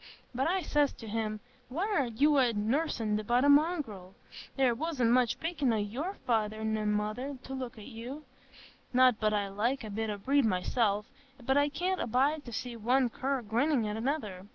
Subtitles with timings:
[0.33, 4.15] But I says to him, 'Why, what are you yoursen but a mongrel?
[4.55, 8.25] There wasn't much pickin' o' your feyther an' mother, to look at you.'
[8.93, 11.05] Not but I like a bit o' breed myself,
[11.45, 14.47] but I can't abide to see one cur grinnin' at another.